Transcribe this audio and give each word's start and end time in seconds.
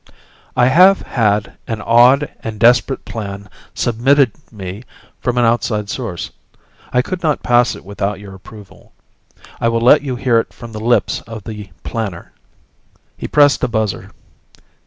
"I 0.57 0.65
have 0.65 1.03
had 1.03 1.57
an 1.67 1.79
odd 1.83 2.31
and 2.39 2.59
desperate 2.59 3.05
plan 3.05 3.47
submitted 3.75 4.31
me 4.51 4.81
from 5.19 5.37
an 5.37 5.45
outside 5.45 5.91
source. 5.91 6.31
I 6.91 7.03
could 7.03 7.21
not 7.21 7.43
pass 7.43 7.75
it 7.75 7.85
without 7.85 8.19
your 8.19 8.33
approval. 8.33 8.93
I 9.59 9.69
will 9.69 9.79
let 9.81 10.01
you 10.01 10.15
hear 10.15 10.39
it 10.39 10.53
from 10.53 10.71
the 10.71 10.79
lips 10.79 11.21
of 11.27 11.43
the 11.43 11.69
planner." 11.83 12.31
He 13.15 13.27
pressed 13.27 13.63
a 13.63 13.67
buzzer. 13.67 14.09